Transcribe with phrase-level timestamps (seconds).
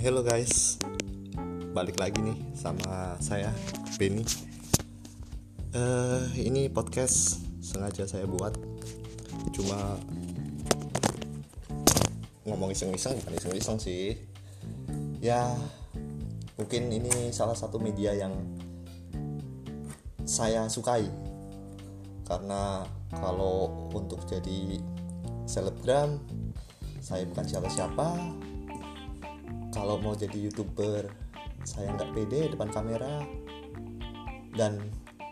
[0.00, 0.80] Hello guys,
[1.76, 3.52] balik lagi nih sama saya
[4.00, 4.24] Benny.
[5.76, 8.56] Eh ini podcast sengaja saya buat,
[9.52, 10.00] cuma
[12.48, 14.16] ngomong iseng-iseng bukan iseng-iseng sih.
[15.20, 15.52] Ya
[16.56, 18.32] mungkin ini salah satu media yang
[20.24, 21.12] saya sukai
[22.24, 22.88] karena
[23.20, 24.80] kalau untuk jadi
[25.44, 26.24] selebgram
[27.04, 28.16] saya bukan siapa-siapa
[29.80, 31.08] kalau mau jadi youtuber
[31.64, 33.24] saya nggak pede depan kamera.
[34.52, 34.76] Dan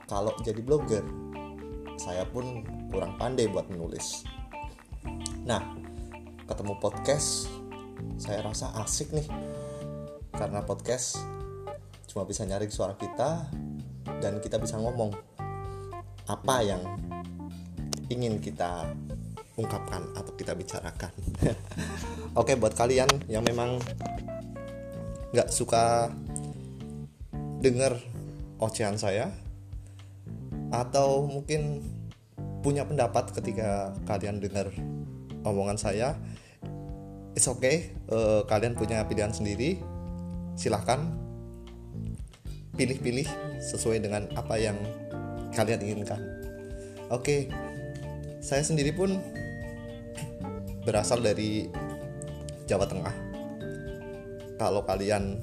[0.08, 1.04] kalau jadi blogger
[2.00, 4.24] saya pun kurang pandai buat menulis.
[5.44, 5.60] Nah
[6.48, 7.52] ketemu podcast
[8.16, 9.28] saya rasa asik nih.
[10.32, 11.20] Karena podcast
[12.08, 13.52] cuma bisa nyaring suara kita
[14.24, 15.12] dan kita bisa ngomong
[16.24, 16.80] apa yang
[18.08, 18.88] ingin kita
[19.60, 21.12] ungkapkan atau kita bicarakan.
[22.40, 23.82] Oke, buat kalian yang memang
[25.32, 26.08] nggak suka
[27.60, 27.98] denger
[28.58, 29.30] ocehan saya,
[30.72, 31.82] atau mungkin
[32.60, 34.68] punya pendapat ketika kalian dengar
[35.46, 36.18] omongan saya,
[37.34, 37.94] it's okay.
[38.10, 39.78] Uh, kalian punya pilihan sendiri,
[40.58, 41.12] silahkan
[42.78, 43.26] pilih-pilih
[43.58, 44.78] sesuai dengan apa yang
[45.54, 46.22] kalian inginkan.
[47.10, 47.50] Oke,
[48.38, 49.18] saya sendiri pun
[50.86, 51.66] berasal dari
[52.70, 53.27] Jawa Tengah.
[54.58, 55.38] Kalau kalian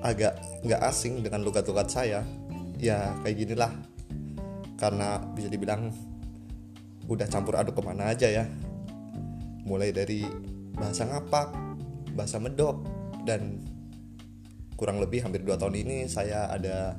[0.00, 2.24] agak nggak asing dengan logat-logat saya,
[2.80, 3.72] ya kayak ginilah.
[4.80, 5.92] Karena bisa dibilang
[7.06, 8.44] udah campur aduk ke mana aja ya.
[9.68, 10.24] Mulai dari
[10.72, 11.48] bahasa ngapak,
[12.16, 12.84] bahasa medok,
[13.28, 13.60] dan
[14.76, 16.96] kurang lebih hampir 2 tahun ini saya ada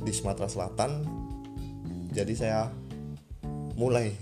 [0.00, 1.02] di Sumatera Selatan.
[2.10, 2.70] Jadi saya
[3.78, 4.14] mulai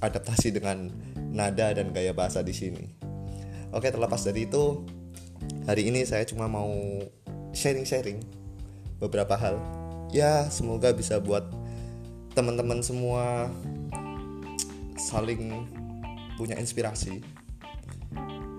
[0.00, 0.88] adaptasi dengan
[1.32, 3.03] nada dan gaya bahasa di sini.
[3.74, 4.86] Oke, terlepas dari itu,
[5.66, 6.70] hari ini saya cuma mau
[7.50, 8.22] sharing-sharing
[9.02, 9.58] beberapa hal.
[10.14, 11.42] Ya, semoga bisa buat
[12.38, 13.50] teman-teman semua
[14.94, 15.66] saling
[16.38, 17.18] punya inspirasi.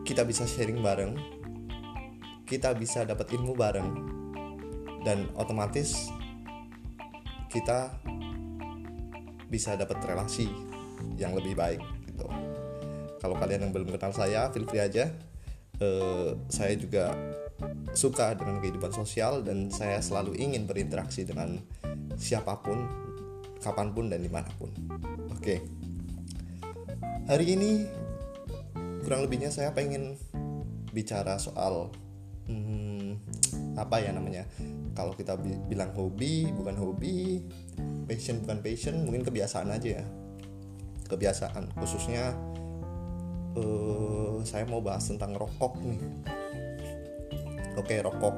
[0.04, 1.16] Kita bisa sharing bareng.
[2.44, 3.90] Kita bisa dapat ilmu bareng.
[5.08, 6.12] Dan otomatis
[7.48, 8.04] kita
[9.48, 10.52] bisa dapat relasi
[11.16, 12.28] yang lebih baik gitu.
[13.26, 15.10] Kalau kalian yang belum kenal saya, feel free aja.
[15.82, 17.10] Uh, saya juga
[17.98, 21.58] suka dengan kehidupan sosial dan saya selalu ingin berinteraksi dengan
[22.14, 22.86] siapa pun,
[23.66, 24.70] kapan pun dan di mana pun.
[25.34, 25.60] Oke, okay.
[27.26, 27.90] hari ini
[29.02, 30.22] kurang lebihnya saya pengen
[30.94, 31.90] bicara soal
[32.46, 33.18] hmm,
[33.74, 34.46] apa ya namanya
[34.94, 35.34] kalau kita
[35.68, 37.42] bilang hobi bukan hobi
[38.08, 40.06] passion bukan passion mungkin kebiasaan aja ya
[41.12, 42.34] kebiasaan khususnya
[43.56, 46.00] uh, saya mau bahas tentang rokok nih.
[47.76, 48.36] Oke rokok.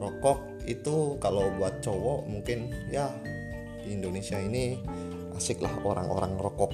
[0.00, 3.12] Rokok itu kalau buat cowok mungkin ya
[3.84, 4.80] di Indonesia ini
[5.36, 6.72] asik lah orang-orang rokok.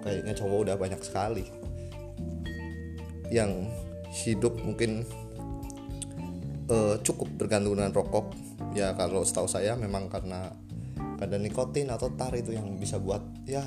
[0.00, 1.44] Kayaknya cowok udah banyak sekali
[3.30, 3.68] yang
[4.10, 5.06] hidup mungkin
[6.72, 8.32] uh, cukup bergantung dengan rokok.
[8.72, 10.54] Ya kalau setahu saya memang karena
[11.20, 13.60] ada nikotin atau tar itu yang bisa buat ya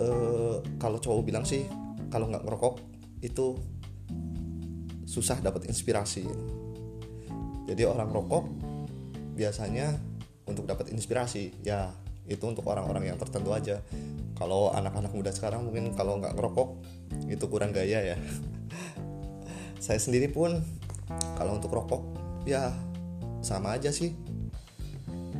[0.00, 1.68] uh, kalau cowok bilang sih
[2.10, 2.74] kalau nggak ngerokok
[3.20, 3.60] itu
[5.04, 6.24] susah dapat inspirasi.
[7.66, 8.44] Jadi orang rokok
[9.36, 9.94] biasanya
[10.48, 11.54] untuk dapat inspirasi.
[11.62, 11.94] Ya
[12.30, 13.82] itu untuk orang-orang yang tertentu aja.
[14.38, 16.68] Kalau anak-anak muda sekarang mungkin kalau nggak ngerokok
[17.26, 18.16] itu kurang gaya ya.
[19.84, 20.62] Saya sendiri pun
[21.34, 22.02] kalau untuk rokok
[22.46, 22.70] ya
[23.42, 24.14] sama aja sih.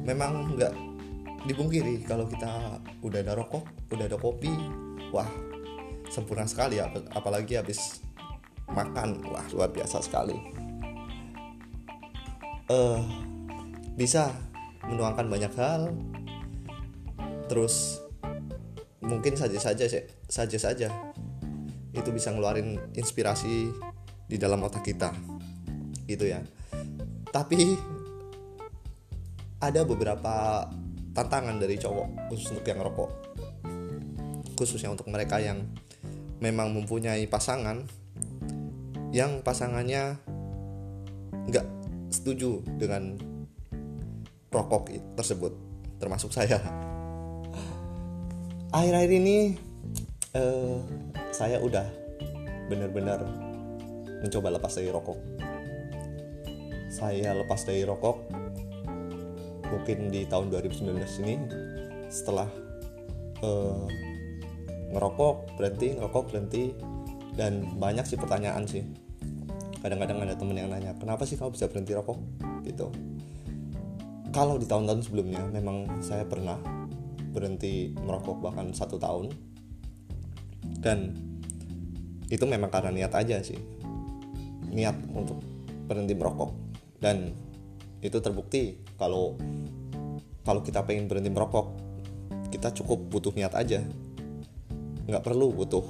[0.03, 0.89] Memang nggak
[1.44, 4.52] dipungkiri kalau kita udah ada rokok udah ada kopi
[5.14, 5.28] wah
[6.10, 6.82] sempurna sekali.
[6.82, 8.02] Ya apalagi habis
[8.70, 10.36] makan wah luar biasa sekali.
[12.70, 13.02] Uh,
[13.98, 14.30] bisa
[14.86, 15.90] menuangkan banyak hal.
[17.50, 17.98] Terus
[19.03, 19.91] mungkin saja saja
[20.30, 20.88] saja saja
[21.91, 23.74] itu bisa ngeluarin inspirasi
[24.30, 25.10] di dalam otak kita.
[26.06, 26.42] Gitu ya.
[27.30, 27.74] Tapi
[29.60, 30.66] ada beberapa
[31.15, 33.10] tantangan dari cowok khusus untuk yang rokok.
[34.54, 35.65] Khususnya untuk mereka yang
[36.41, 37.84] memang mempunyai pasangan
[39.10, 40.16] yang pasangannya
[41.51, 41.66] nggak
[42.15, 43.18] setuju dengan
[44.51, 45.53] rokok tersebut
[45.98, 46.59] termasuk saya.
[48.71, 49.59] Akhir-akhir ini
[50.39, 50.78] uh,
[51.34, 51.86] saya udah
[52.71, 53.27] benar-benar
[54.22, 55.18] mencoba lepas dari rokok.
[56.91, 58.30] Saya lepas dari rokok
[59.70, 61.34] mungkin di tahun 2019 ini
[62.10, 62.50] setelah
[63.46, 63.86] uh,
[64.90, 66.64] ngerokok berhenti ngerokok berhenti
[67.38, 68.82] dan banyak sih pertanyaan sih.
[69.80, 72.18] Kadang-kadang ada temen yang nanya kenapa sih kamu bisa berhenti rokok?
[72.66, 72.90] Gitu.
[74.30, 76.58] Kalau di tahun-tahun sebelumnya memang saya pernah
[77.30, 79.30] berhenti merokok bahkan satu tahun.
[80.80, 81.14] Dan
[82.28, 83.58] itu memang karena niat aja sih.
[84.70, 85.40] Niat untuk
[85.88, 86.50] berhenti merokok.
[87.00, 87.32] Dan
[88.00, 89.36] itu terbukti kalau
[90.41, 91.91] kalau kita pengen berhenti merokok
[92.50, 93.80] kita cukup butuh niat aja.
[95.06, 95.86] Nggak perlu butuh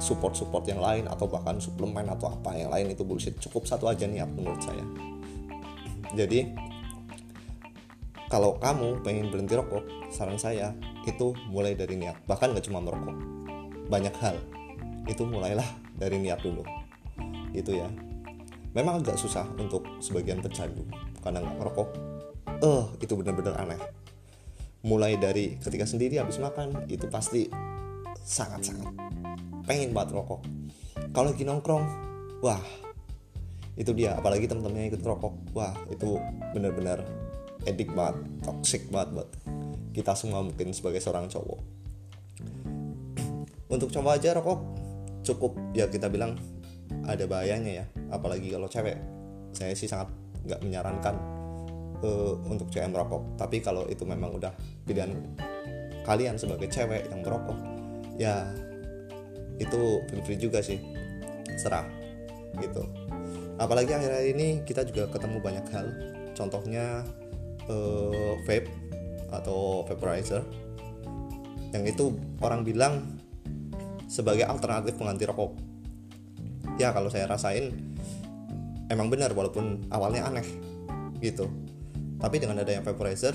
[0.00, 3.36] support-support yang lain atau bahkan suplemen atau apa yang lain itu bullshit.
[3.36, 4.82] Cukup satu aja niat menurut saya.
[6.16, 6.48] Jadi
[8.32, 10.72] kalau kamu pengen berhenti rokok saran saya
[11.04, 12.16] itu mulai dari niat.
[12.24, 13.16] Bahkan nggak cuma merokok
[13.92, 14.40] banyak hal.
[15.04, 15.66] Itu mulailah
[15.98, 16.64] dari niat dulu.
[17.52, 17.90] Itu ya
[18.76, 20.86] memang agak susah untuk sebagian pecandu
[21.20, 21.88] karena nggak ngerokok
[22.60, 23.80] eh uh, itu benar-benar aneh.
[24.80, 27.48] Mulai dari ketika sendiri habis makan itu pasti
[28.20, 28.92] sangat-sangat
[29.68, 30.40] pengen banget rokok
[31.10, 31.84] kalau lagi nongkrong
[32.38, 32.62] wah
[33.74, 34.14] itu dia.
[34.14, 36.20] Apalagi temen-temennya ikut rokok wah itu
[36.54, 37.02] bener-bener
[37.66, 39.28] edik banget toxic banget buat
[39.90, 41.60] kita semua mungkin sebagai seorang cowok.
[43.74, 44.60] Untuk coba aja rokok
[45.26, 45.58] cukup.
[45.74, 46.38] Ya kita bilang
[47.10, 48.96] ada bahayanya ya apalagi kalau cewek.
[49.50, 50.14] Saya sih sangat
[50.46, 51.14] nggak menyarankan
[52.06, 53.34] uh, untuk cewek merokok.
[53.34, 54.54] Tapi kalau itu memang udah
[54.86, 55.10] pilihan
[56.06, 57.58] kalian sebagai cewek yang merokok
[58.16, 58.46] ya
[59.58, 60.78] itu free juga sih.
[61.58, 61.84] Serah
[62.62, 62.86] gitu.
[63.60, 65.86] Apalagi akhir-akhir ini kita juga ketemu banyak hal.
[66.32, 67.04] Contohnya
[67.68, 68.70] uh, vape
[69.30, 70.42] atau vaporizer
[71.70, 72.10] yang itu
[72.42, 73.18] orang bilang
[74.10, 75.54] sebagai alternatif pengganti rokok
[76.76, 77.72] ya kalau saya rasain
[78.90, 80.46] emang benar walaupun awalnya aneh
[81.22, 81.46] gitu.
[82.20, 83.32] Tapi dengan adanya vaporizer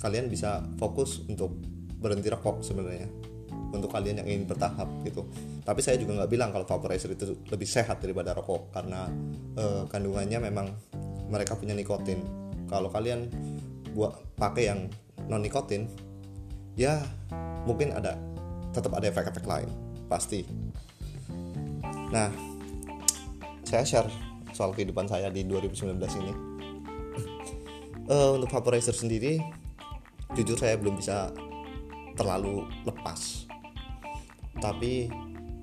[0.00, 1.56] kalian bisa fokus untuk
[2.00, 3.08] berhenti rokok sebenarnya.
[3.74, 5.26] Untuk kalian yang ingin bertahap gitu.
[5.66, 9.10] Tapi saya juga nggak bilang kalau vaporizer itu lebih sehat daripada rokok karena
[9.58, 10.70] uh, kandungannya memang
[11.30, 12.20] mereka punya nikotin.
[12.70, 13.26] Kalau kalian
[13.94, 14.90] buat pakai yang
[15.30, 15.88] non nikotin
[16.74, 17.00] ya
[17.64, 18.18] mungkin ada
[18.74, 19.70] tetap ada efek-efek lain
[20.10, 20.42] pasti
[22.14, 22.30] nah
[23.66, 24.10] saya share
[24.54, 26.34] soal kehidupan saya di 2019 ini.
[28.06, 29.42] Uh, untuk vaporizer sendiri
[30.38, 31.34] jujur saya belum bisa
[32.14, 33.50] terlalu lepas.
[34.62, 35.10] Tapi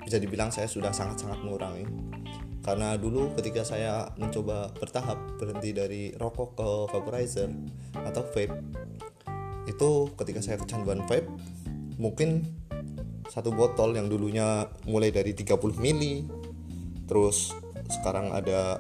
[0.03, 1.87] bisa dibilang saya sudah sangat-sangat mengurangi.
[2.61, 7.49] Karena dulu ketika saya mencoba bertahap berhenti dari rokok ke vaporizer
[7.95, 8.53] atau vape
[9.65, 9.89] itu
[10.19, 11.25] ketika saya kecanduan vape
[11.97, 12.45] mungkin
[13.31, 16.27] satu botol yang dulunya mulai dari 30 mili
[17.11, 17.51] terus
[17.91, 18.79] sekarang ada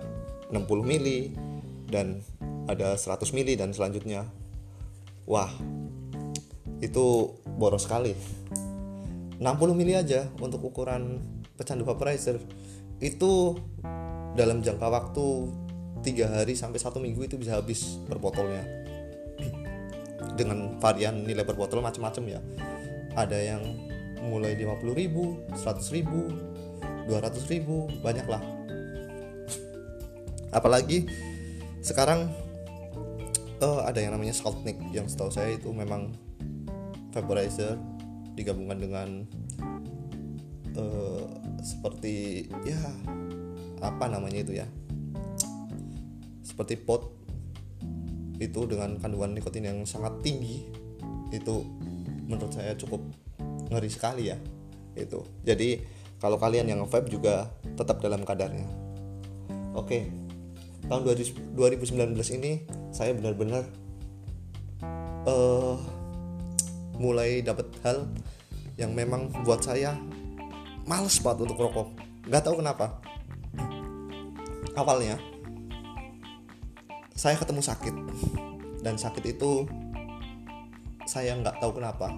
[0.55, 1.35] 60 mili
[1.91, 2.23] dan
[2.71, 4.23] ada 100 mili dan selanjutnya.
[5.27, 5.51] Wah
[6.79, 8.15] itu boros sekali.
[9.35, 9.43] 60
[9.75, 11.19] mili aja untuk ukuran
[11.59, 12.39] pecandu vaporizer.
[13.03, 13.59] Itu
[14.39, 15.25] dalam jangka waktu
[15.99, 18.63] tiga hari sampai satu minggu itu bisa habis per botolnya
[20.39, 22.39] dengan varian nilai per botol macam-macam ya.
[23.11, 23.63] Ada yang
[24.23, 26.31] mulai 50 ribu 100 ribu
[27.07, 28.43] 200 ribu banyak lah
[30.51, 31.07] apalagi
[31.81, 32.29] sekarang
[33.61, 36.11] uh, ada yang namanya Saltnik yang setahu saya itu memang
[37.13, 37.77] vaporizer
[38.33, 39.09] digabungkan dengan
[40.75, 41.25] uh,
[41.61, 42.79] seperti ya
[43.81, 44.67] apa namanya itu ya?
[46.45, 47.17] Seperti pot
[48.41, 50.65] itu dengan kandungan nikotin yang sangat tinggi
[51.29, 51.65] itu
[52.25, 53.01] menurut saya cukup
[53.69, 54.37] ngeri sekali ya
[54.97, 55.21] itu.
[55.45, 55.81] Jadi
[56.21, 58.69] kalau kalian yang vape juga tetap dalam kadarnya.
[59.73, 60.21] Oke
[60.91, 61.07] tahun
[61.55, 61.95] 2019
[62.35, 63.63] ini saya benar-benar
[65.23, 65.79] uh,
[66.99, 68.11] mulai dapat hal
[68.75, 69.95] yang memang buat saya
[70.83, 71.95] males banget untuk rokok.
[72.27, 72.99] Nggak tahu kenapa.
[74.75, 75.15] Awalnya
[77.15, 77.95] saya ketemu sakit.
[78.83, 79.63] Dan sakit itu
[81.07, 82.11] saya nggak tahu kenapa.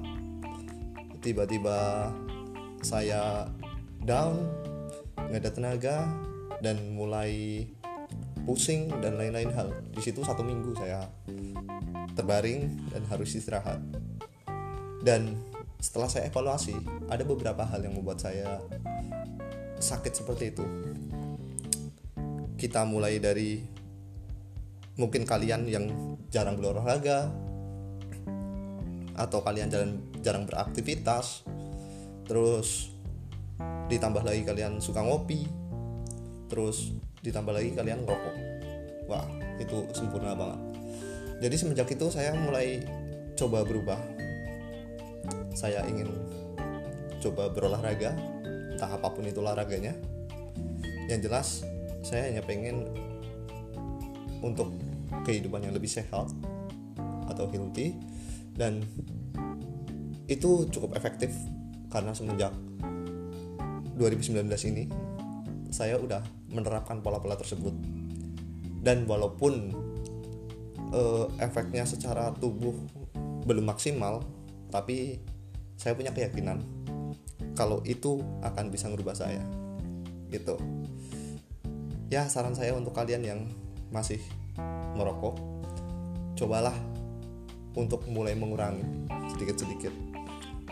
[1.22, 2.10] Tiba-tiba
[2.81, 3.45] saya
[4.05, 4.43] down
[5.17, 5.98] nggak ada tenaga
[6.60, 7.65] dan mulai
[8.43, 9.69] pusing dan lain-lain hal.
[9.95, 11.07] Di situ satu minggu saya
[12.13, 13.79] terbaring dan harus istirahat.
[15.03, 15.36] Dan
[15.83, 16.75] setelah saya evaluasi
[17.12, 18.62] ada beberapa hal yang membuat saya
[19.79, 20.65] sakit seperti itu.
[22.55, 23.60] Kita mulai dari
[24.95, 25.86] mungkin kalian yang
[26.31, 27.27] jarang berolahraga
[29.13, 29.93] atau kalian jarang,
[30.24, 31.43] jarang beraktivitas
[32.24, 32.92] terus
[33.88, 35.45] ditambah lagi kalian suka ngopi
[36.50, 36.93] terus
[37.24, 38.36] ditambah lagi kalian ngerokok.
[39.10, 39.25] Wah
[39.57, 40.60] itu sempurna banget.
[41.43, 42.83] Jadi semenjak itu saya mulai
[43.33, 44.00] coba berubah.
[45.53, 46.10] Saya ingin
[47.24, 48.13] coba berolahraga
[48.75, 49.95] entah apa pun itu olahraganya.
[51.07, 51.48] Yang jelas
[52.03, 52.91] saya hanya pengen
[54.43, 54.75] untuk
[55.24, 56.27] kehidupan yang lebih sehat
[57.31, 57.95] atau healthy
[58.60, 58.83] dan
[60.27, 61.31] itu cukup efektif
[61.88, 62.51] karena semenjak
[63.97, 64.89] 2019 ini
[65.73, 66.21] saya udah
[66.53, 67.73] menerapkan pola-pola tersebut.
[68.83, 69.73] Dan walaupun
[70.93, 72.75] uh, efeknya secara tubuh
[73.43, 74.23] belum maksimal
[74.71, 75.19] tapi
[75.75, 76.63] saya punya keyakinan
[77.53, 79.41] kalau itu akan bisa merubah saya
[80.29, 80.57] gitu.
[82.09, 83.39] Ya saran saya untuk kalian yang
[83.89, 84.21] masih
[84.97, 85.38] merokok
[86.38, 86.73] cobalah
[87.73, 88.85] untuk mulai mengurangi
[89.33, 89.93] sedikit-sedikit.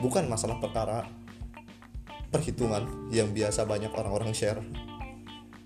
[0.02, 1.06] Bukan masalah perkara
[2.32, 4.64] perhitungan yang biasa banyak orang-orang share.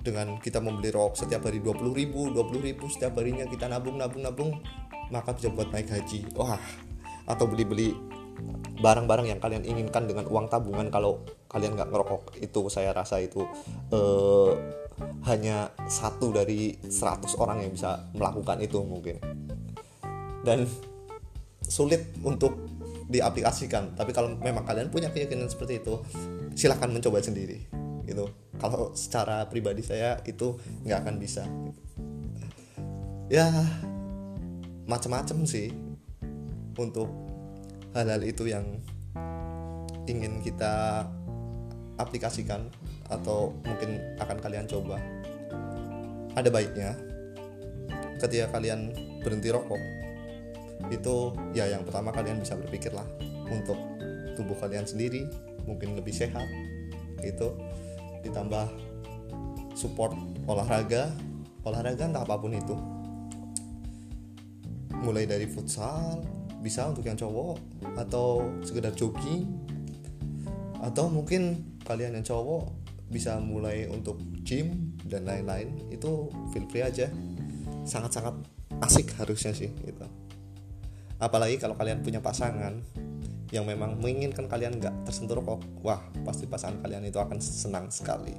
[0.02, 4.22] Dengan kita membeli rokok setiap hari 20 ribu 20 ribu setiap harinya kita nabung nabung
[4.22, 4.52] nabung
[5.10, 6.30] maka bisa buat naik haji.
[6.38, 6.62] Wah
[7.26, 7.94] atau beli-beli
[8.82, 12.22] barang-barang yang kalian inginkan dengan uang tabungan kalau kalian nggak ngerokok.
[12.42, 13.46] Itu saya rasa itu
[13.94, 14.54] uh,
[15.26, 19.18] hanya satu dari 100 orang yang bisa melakukan itu mungkin.
[20.46, 20.70] Dan
[21.66, 22.76] sulit untuk
[23.10, 23.98] diaplikasikan.
[23.98, 26.02] Tapi kalau memang kalian punya keyakinan seperti itu
[26.56, 27.68] silahkan mencoba sendiri
[28.08, 28.32] gitu.
[28.56, 30.56] Kalau secara pribadi saya itu
[30.88, 31.44] nggak akan bisa.
[33.28, 33.52] Ya
[34.88, 35.74] macam-macam sih
[36.80, 37.12] untuk
[37.92, 38.64] hal-hal itu yang
[40.06, 41.06] ingin kita
[41.98, 42.70] aplikasikan
[43.10, 45.02] atau mungkin akan kalian coba.
[46.36, 46.96] Ada baiknya
[48.20, 49.82] ketika kalian berhenti rokok
[50.94, 53.08] itu ya yang pertama kalian bisa berpikirlah
[53.50, 53.80] untuk
[54.38, 55.26] tubuh kalian sendiri
[55.66, 56.46] mungkin lebih sehat
[57.22, 57.54] itu
[58.26, 58.70] ditambah
[59.78, 60.16] support
[60.50, 61.12] olahraga.
[61.66, 62.76] Olahraga entah apa pun itu.
[65.02, 66.22] Mulai dari futsal
[66.62, 67.58] bisa untuk yang cowok
[67.98, 69.46] atau sekedar jogging.
[70.82, 72.70] Atau mungkin kalian yang cowok
[73.10, 75.90] bisa mulai untuk gym dan lain-lain.
[75.94, 77.10] Itu feel free aja.
[77.86, 78.34] Sangat-sangat
[78.82, 80.06] asik harusnya sih gitu.
[81.22, 82.82] Apalagi kalau kalian punya pasangan
[83.56, 88.36] yang memang menginginkan kalian nggak tersentuh rokok wah pasti pasangan kalian itu akan senang sekali.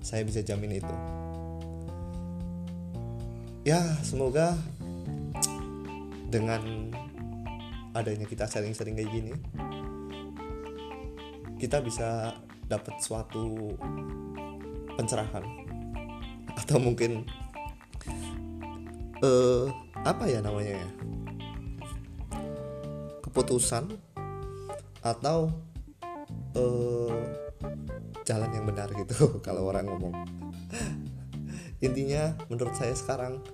[0.00, 0.96] Saya bisa jamin itu.
[3.68, 4.56] Ya semoga
[6.32, 6.88] dengan
[7.92, 9.32] adanya kita sharing-sharing kayak gini
[11.60, 12.36] kita bisa
[12.68, 13.76] dapat suatu
[14.96, 15.44] pencerahan.
[16.60, 17.28] Atau mungkin
[19.24, 19.68] uh,
[20.04, 20.90] apa ya namanya ya?
[23.24, 23.96] Keputusan
[25.04, 25.52] atau
[26.56, 27.12] uh,
[28.24, 30.16] jalan yang benar gitu kalau orang ngomong.
[31.84, 33.44] Intinya menurut saya sekarang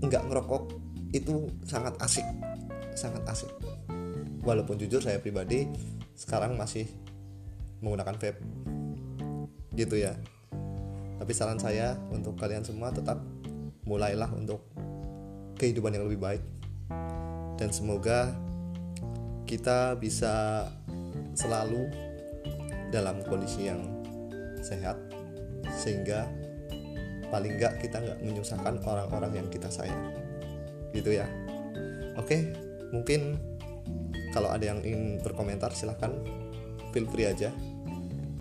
[0.00, 0.72] nggak ngerokok
[1.12, 2.24] itu sangat asik.
[2.96, 3.52] Sangat asik.
[4.40, 5.68] Walaupun jujur saya pribadi
[6.16, 6.88] sekarang masih
[7.84, 8.40] menggunakan vape.
[9.76, 10.16] Gitu ya.
[11.20, 13.20] Tapi saran saya untuk kalian semua tetap
[13.84, 14.64] mulailah untuk
[15.60, 16.42] kehidupan yang lebih baik.
[17.60, 18.32] Dan semoga
[19.46, 20.66] kita bisa
[21.38, 21.86] selalu
[22.90, 23.80] dalam kondisi yang
[24.60, 24.98] sehat
[25.70, 26.26] sehingga
[27.30, 30.10] paling nggak kita nggak menyusahkan orang-orang yang kita sayang.
[30.90, 31.26] Gitu ya.
[32.18, 32.50] Oke
[32.90, 33.38] mungkin
[34.34, 36.12] kalau ada yang ingin berkomentar silahkan
[36.90, 37.54] feel free aja.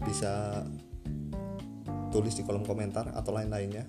[0.02, 0.66] Bisa
[2.10, 3.86] tulis di kolom komentar atau lain-lainnya.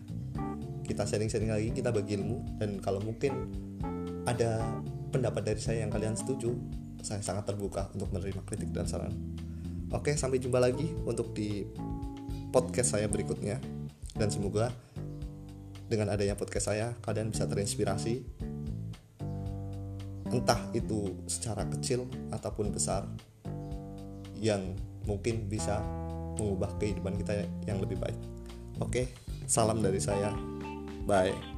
[0.87, 2.61] Kita sharing-sharing lagi kita bagi ilmu.
[2.61, 3.53] Dan kalau mungkin
[4.27, 4.65] ada
[5.15, 6.55] pendapat dari saya yang kalian setuju
[7.07, 9.15] saya sangat terbuka untuk menerima kritik dan saran.
[9.95, 11.63] Oke, sampai jumpa lagi untuk di
[12.51, 13.63] podcast saya berikutnya.
[14.11, 14.75] Dan semoga
[15.87, 18.27] dengan adanya podcast saya, kalian bisa terinspirasi.
[20.35, 23.07] Entah itu secara kecil ataupun besar,
[24.43, 24.75] yang
[25.07, 25.79] mungkin bisa
[26.35, 28.19] mengubah kehidupan kita yang lebih baik.
[28.83, 29.15] Oke,
[29.47, 30.35] salam dari saya.
[31.07, 31.56] Bye.